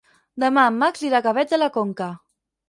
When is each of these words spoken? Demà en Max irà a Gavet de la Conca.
Demà 0.43 0.63
en 0.69 0.79
Max 0.83 1.03
irà 1.09 1.19
a 1.19 1.25
Gavet 1.27 1.53
de 1.53 1.61
la 1.61 1.69
Conca. 1.77 2.09